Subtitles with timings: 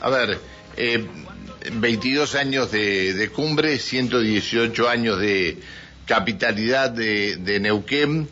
[0.00, 0.38] A ver,
[0.78, 1.04] eh,
[1.72, 5.58] 22 años de, de, cumbre, 118 años de
[6.06, 8.26] capitalidad de, de Neuquén.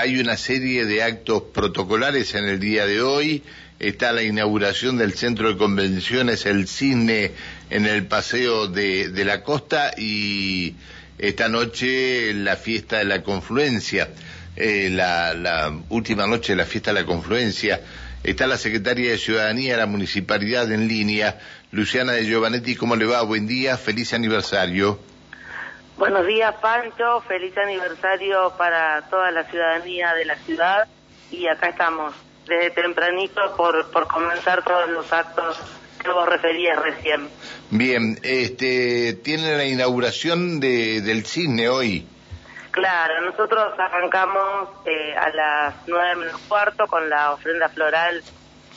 [0.00, 3.42] Hay una serie de actos protocolares en el día de hoy.
[3.80, 7.32] Está la inauguración del centro de convenciones, el Cisne,
[7.70, 10.74] en el paseo de, la costa y
[11.18, 14.10] esta noche la fiesta de la confluencia,
[14.54, 17.80] eh, la, la última noche de la fiesta de la confluencia.
[18.22, 21.38] Está la secretaria de Ciudadanía de la Municipalidad en línea,
[21.70, 22.76] Luciana de Giovanetti.
[22.76, 23.22] ¿Cómo le va?
[23.22, 24.98] Buen día, feliz aniversario.
[25.96, 27.22] Buenos días, Pancho.
[27.26, 30.86] Feliz aniversario para toda la ciudadanía de la ciudad.
[31.30, 32.14] Y acá estamos,
[32.46, 35.58] desde tempranito, por, por comenzar todos los actos
[36.02, 37.28] que vos referías recién.
[37.70, 42.06] Bien, este, tiene la inauguración de, del cine hoy.
[42.70, 48.22] Claro, nosotros arrancamos eh, a las nueve menos cuarto con la ofrenda floral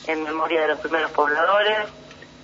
[0.06, 1.78] en memoria de los primeros pobladores,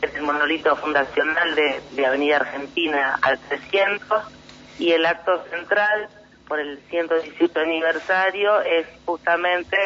[0.01, 4.23] es el monolito fundacional de, Avenida Argentina al 300
[4.79, 6.09] y el acto central
[6.49, 9.77] por el 118 aniversario es justamente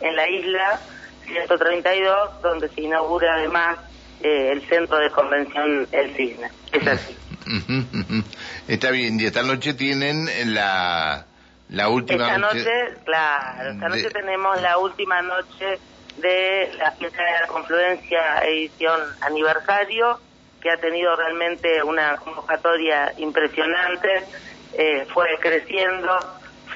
[0.00, 0.80] en la isla
[1.26, 3.78] 132 donde se inaugura además
[4.22, 6.50] eh, el centro de convención El Cisne.
[6.72, 7.16] Es así.
[8.68, 11.24] Está bien, y esta noche tienen la,
[11.70, 12.70] la última esta noche.
[13.02, 15.78] claro, esta noche tenemos la última noche
[16.18, 20.20] de la fiesta de la confluencia edición aniversario,
[20.60, 24.26] que ha tenido realmente una convocatoria impresionante,
[24.74, 26.12] eh, fue creciendo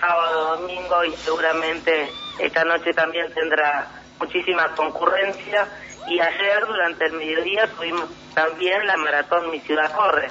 [0.00, 3.86] sábado, domingo y seguramente esta noche también tendrá
[4.18, 5.68] muchísima concurrencia
[6.08, 10.30] y ayer durante el mediodía tuvimos también la maratón Mi Ciudad Corre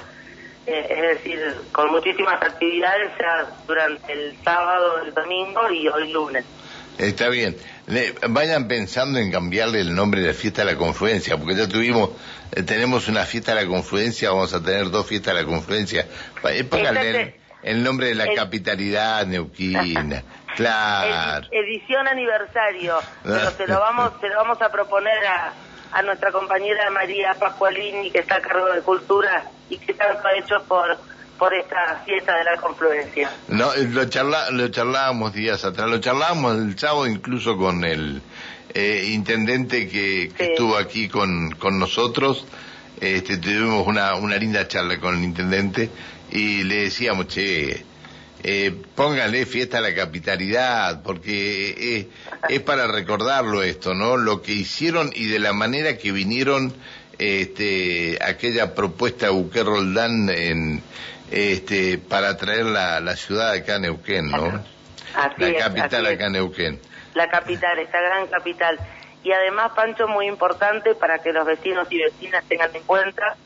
[0.66, 1.40] eh, es decir,
[1.72, 6.44] con muchísimas actividades ya durante el sábado, el domingo y hoy lunes.
[6.98, 7.56] Está bien.
[8.28, 12.10] vayan pensando en cambiarle el nombre de la fiesta de la confluencia, porque ya tuvimos,
[12.52, 16.06] eh, tenemos una fiesta de la confluencia, vamos a tener dos fiestas de la confluencia.
[16.44, 20.22] Eh, pónganle el, nombre de la capitalidad neuquina.
[20.54, 21.48] Claro.
[21.50, 22.98] edición aniversario.
[23.22, 25.54] Pero se lo vamos, se lo vamos a proponer a,
[25.92, 30.38] a nuestra compañera María Pascualini, que está a cargo de Cultura y que tanto ha
[30.38, 30.98] hecho por
[31.38, 33.28] por esta fiesta de la confluencia.
[33.48, 38.22] No, eh, lo, charla, lo charlábamos días atrás, lo charlábamos el sábado incluso con el
[38.72, 42.46] eh, intendente que, estuvo aquí con, con nosotros.
[43.00, 45.90] Este, tuvimos una, una linda charla con el intendente
[46.30, 47.84] y le decíamos, che,
[48.44, 52.08] eh, póngale fiesta a la capitalidad, porque eh,
[52.48, 54.16] es para recordarlo esto, ¿no?
[54.16, 56.74] Lo que hicieron y de la manera que vinieron
[57.18, 60.82] este, aquella propuesta de Uque Roldán en,
[61.30, 64.64] este, para traer la, la ciudad acá a Neuquén, ¿no?
[65.38, 66.80] la capital acá en Neuquén.
[67.14, 68.78] La capital, esta gran capital.
[69.22, 73.36] Y además, Pancho, muy importante para que los vecinos y vecinas tengan en cuenta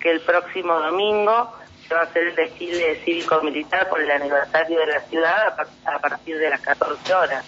[0.00, 1.52] que el próximo domingo
[1.88, 6.38] se va a hacer el desfile cívico-militar por el aniversario de la ciudad a, partir
[6.38, 7.44] de las 14 horas,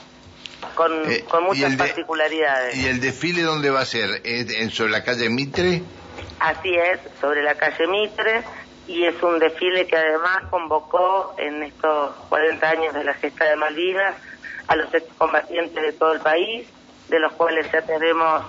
[0.75, 2.77] con, eh, con muchas particularidades.
[2.77, 4.21] ¿Y el desfile dónde va a ser?
[4.25, 5.83] ¿En, ¿Sobre la calle Mitre?
[6.41, 8.43] Así es, sobre la calle Mitre,
[8.87, 13.57] y es un desfile que además convocó en estos 40 años de la gesta de
[13.57, 14.15] Malvinas
[14.69, 16.69] a los excombatientes de todo el país,
[17.09, 18.43] de los cuales ya tenemos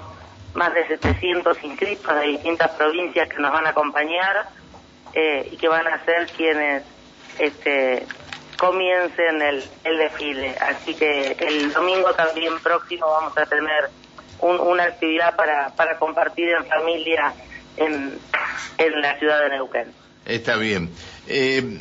[0.53, 4.49] más de 700 inscritos de distintas provincias que nos van a acompañar
[5.13, 6.83] eh, y que van a ser quienes
[7.37, 8.05] este,
[8.57, 10.55] comiencen el, el desfile.
[10.59, 13.89] Así que el domingo también próximo vamos a tener
[14.41, 17.33] una actividad para, para compartir en familia
[17.77, 18.17] en,
[18.77, 19.93] en la ciudad de Neuquén.
[20.25, 20.89] Está bien.
[21.27, 21.79] Eh,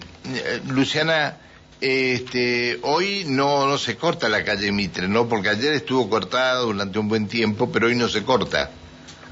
[0.68, 1.36] Luciana,
[1.80, 5.28] este, hoy no, no se corta la calle Mitre, ¿no?
[5.28, 8.70] Porque ayer estuvo cortada durante un buen tiempo, pero hoy no se corta.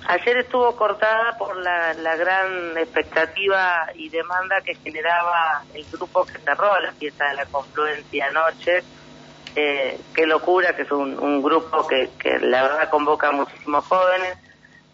[0.08, 6.78] Ayer estuvo cortada por la, gran expectativa y demanda que generaba el grupo que cerró
[6.80, 8.84] la fiesta de la confluencia anoche.
[9.56, 13.84] Eh, qué locura, que es un, un grupo que, que, la verdad convoca a muchísimos
[13.86, 14.38] jóvenes.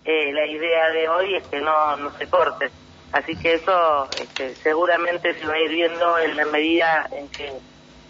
[0.04, 2.70] Eh, la idea de hoy es que no, no se corte.
[3.12, 7.52] Así que eso este, seguramente se va a ir viendo en la medida en que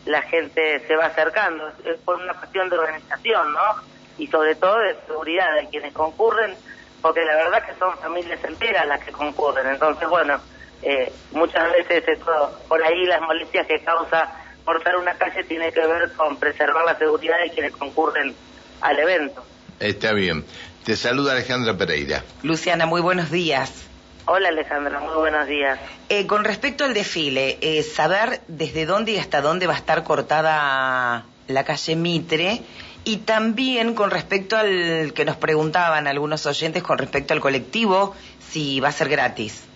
[0.05, 1.69] la gente se va acercando.
[1.85, 3.83] Es por una cuestión de organización, ¿no?
[4.19, 6.55] Y sobre todo de seguridad de quienes concurren
[7.03, 9.67] porque la verdad que son familias enteras las que concurren.
[9.67, 10.41] Entonces, bueno,
[10.83, 14.33] eh, muchas veces esto, por ahí las molestias que causa
[14.65, 18.35] cortar una calle tiene que ver con preservar la seguridad de quienes concurren
[18.81, 19.45] al evento.
[19.81, 20.45] Está bien.
[20.85, 22.23] Te saluda Alejandra Pereira.
[22.43, 23.89] Luciana, muy buenos días.
[24.27, 25.81] Hola Alejandra, muy buenos días.
[26.09, 30.05] Eh, con respecto al desfile, eh, saber desde dónde y hasta dónde va a estar
[30.05, 32.63] cortada la calle Mitre
[33.05, 38.81] Y también con respecto al que nos preguntaban algunos oyentes con respecto al colectivo, si
[38.81, 39.67] va a ser gratis.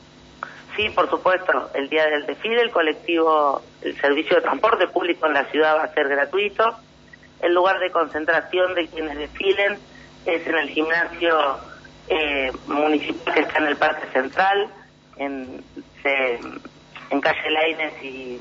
[0.76, 1.70] Sí, por supuesto.
[1.74, 5.84] El día del desfile, el colectivo, el servicio de transporte público en la ciudad va
[5.84, 6.76] a ser gratuito.
[7.40, 9.78] El lugar de concentración de quienes desfilen
[10.26, 11.58] es en el gimnasio
[12.08, 14.68] eh, municipal que está en el Parque Central,
[15.16, 15.64] en,
[17.10, 18.38] en calle Laines y,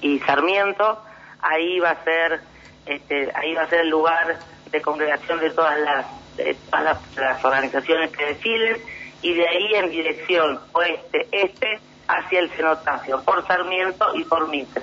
[0.00, 1.00] y Sarmiento.
[1.40, 2.40] Ahí va a ser,
[2.86, 4.38] este, ahí va a ser el lugar
[4.70, 6.06] de congregación de todas las,
[6.36, 8.76] de todas las organizaciones que desfilen
[9.22, 14.82] y de ahí en dirección oeste-este hacia el cenotafio, por Sarmiento y por Mitre.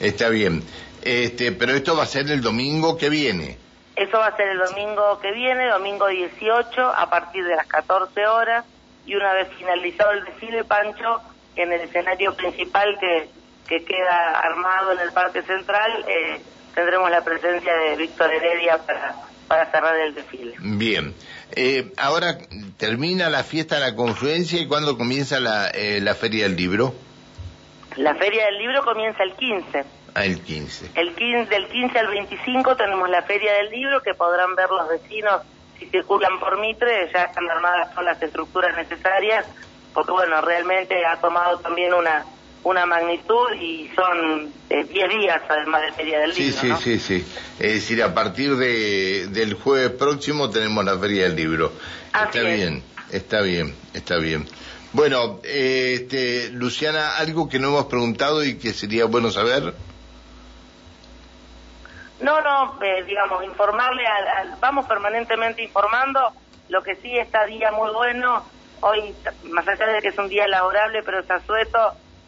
[0.00, 0.62] Está bien.
[1.02, 3.58] Este, pero esto va a ser el domingo que viene.
[3.94, 8.26] Eso va a ser el domingo que viene, domingo 18, a partir de las 14
[8.26, 8.64] horas,
[9.04, 11.20] y una vez finalizado el desfile, Pancho,
[11.56, 13.28] en el escenario principal que,
[13.68, 16.40] que queda armado en el Parque Central, eh,
[16.74, 20.54] tendremos la presencia de Víctor Heredia para para cerrar el desfile.
[20.60, 21.14] Bien.
[21.54, 22.38] Eh, ahora
[22.78, 26.94] termina la fiesta de la confluencia y cuándo comienza la, eh, la Feria del Libro?
[27.96, 29.84] La Feria del Libro comienza el 15.
[30.14, 30.92] Ah, el 15.
[30.94, 31.50] El 15.
[31.50, 35.42] Del 15 al 25 tenemos la Feria del Libro que podrán ver los vecinos
[35.78, 39.44] si circulan por Mitre, ya están armadas todas las estructuras necesarias,
[39.92, 42.24] porque bueno, realmente ha tomado también una
[42.64, 46.60] una magnitud y son 10 eh, días además de Feria del Libro.
[46.60, 47.26] Sí, sí, sí, sí.
[47.58, 51.72] Es decir, a partir de, del jueves próximo tenemos la Feria del Libro.
[52.14, 54.46] está bien, está bien, está bien.
[54.92, 59.74] Bueno, este, Luciana, algo que no hemos preguntado y que sería bueno saber.
[62.20, 66.32] No, no, eh, digamos, informarle, al, vamos permanentemente informando,
[66.68, 68.44] lo que sí está día muy bueno,
[68.80, 71.40] hoy, más allá de que es un día laborable, pero está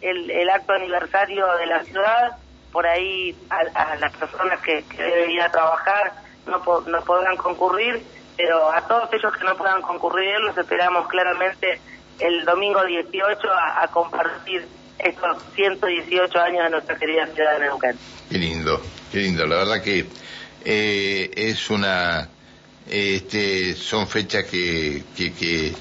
[0.01, 2.37] sueto, el, acto aniversario de la ciudad,
[2.73, 6.13] por ahí a, las personas que, deben ir a trabajar
[6.47, 8.03] no, no podrán concurrir,
[8.37, 11.81] pero a todos ellos que no puedan concurrir los esperamos claramente
[12.19, 14.67] el domingo 18 a, compartir
[14.99, 17.99] estos 118 años de nuestra querida ciudad de Neuquén.
[18.31, 18.81] Qué lindo,
[19.11, 19.47] qué lindo.
[19.47, 20.07] La verdad que
[20.65, 22.29] eh, es una,
[22.89, 25.75] este, son fechas que, que, que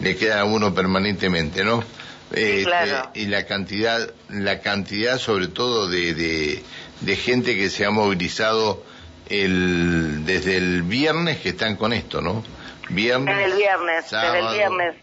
[0.00, 1.82] le quedan a uno permanentemente, ¿no?
[2.32, 6.62] Este, y la cantidad, la cantidad sobre todo de,
[7.00, 8.84] de, gente que se ha movilizado
[9.28, 12.44] el, desde el viernes que están con esto, ¿no?
[12.88, 13.36] Viernes.
[13.36, 14.96] Desde el viernes, desde el viernes.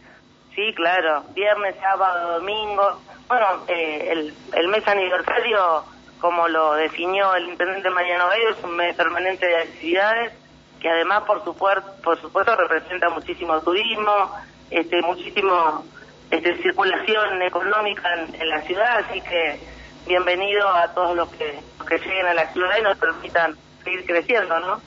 [0.55, 1.25] Sí, claro.
[1.35, 3.01] Viernes, sábado, domingo.
[3.27, 5.83] Bueno, eh, el, el mes aniversario,
[6.19, 10.33] como lo definió el intendente Mariano Bello, es un mes permanente de actividades
[10.79, 14.31] que además, por, su por supuesto, representa muchísimo turismo,
[14.69, 15.83] este, muchísimo
[16.31, 18.09] este, circulación económica
[18.39, 19.59] en, la ciudad, así que
[20.07, 24.59] bienvenido a todos los que, que lleguen a la ciudad y nos permitan seguir creciendo,
[24.59, 24.81] ¿no?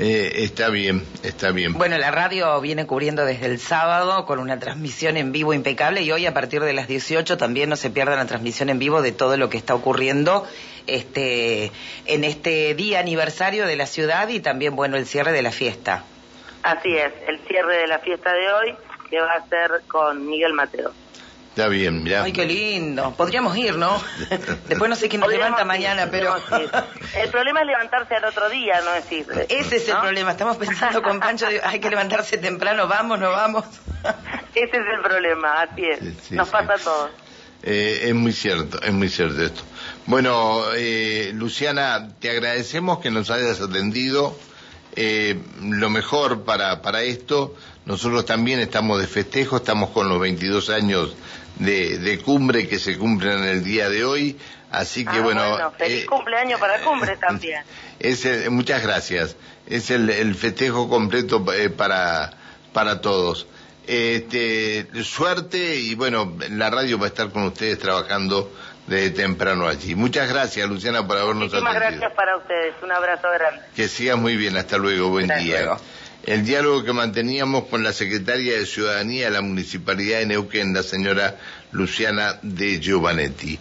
[0.00, 1.72] Eh, está bien, está bien.
[1.72, 6.12] Bueno, la radio viene cubriendo desde el sábado con una transmisión en vivo impecable y
[6.12, 9.10] hoy a partir de las 18 también no se pierda la transmisión en vivo de
[9.10, 10.46] todo lo que está ocurriendo
[10.86, 11.72] este,
[12.06, 16.04] en este día aniversario de la ciudad y también, bueno, el cierre de la fiesta.
[16.62, 18.76] Así es, el cierre de la fiesta de hoy
[19.08, 20.92] que va a ser con Miguel Mateo.
[21.58, 22.22] Está bien, ya.
[22.22, 23.14] Ay, qué lindo.
[23.16, 24.00] Podríamos ir, ¿no?
[24.68, 26.36] Después no sé quién nos levanta mañana, pero...
[27.16, 29.26] El problema es levantarse al otro día, no decir.
[29.48, 30.30] Ese es el problema.
[30.30, 33.64] Estamos pensando con Pancho, hay que levantarse temprano, vamos, no vamos.
[34.54, 36.30] Ese es el problema, así es.
[36.30, 37.10] Nos pasa a todos.
[37.64, 39.62] Eh, es muy cierto, es muy cierto esto.
[40.06, 44.38] Bueno, eh, Luciana, te agradecemos que nos hayas atendido.
[44.94, 47.54] Eh, lo mejor para, para esto.
[47.88, 51.16] Nosotros también estamos de festejo, estamos con los 22 años
[51.58, 54.38] de, cumbre que se cumplen en el día de hoy.
[54.70, 55.72] Así que ah, bueno.
[55.78, 57.62] feliz eh, cumpleaños para cumbre también.
[57.98, 59.36] Es muchas gracias.
[59.66, 62.34] Es el, festejo completo eh, para,
[62.74, 63.46] para todos.
[63.86, 68.52] Este, suerte y bueno, la radio va a estar con ustedes trabajando
[68.86, 69.94] de temprano allí.
[69.94, 72.74] Muchas gracias, Luciana, por habernos Muchísimas gracias para ustedes.
[72.82, 73.62] Un abrazo grande.
[73.74, 74.58] Que sigas muy bien.
[74.58, 75.08] Hasta luego.
[75.08, 75.78] Buen día
[76.28, 80.82] el diálogo que manteníamos con la secretaria de Ciudadanía de la Municipalidad de Neuquén, la
[80.82, 81.38] señora
[81.72, 83.56] Luciana de Giovanetti.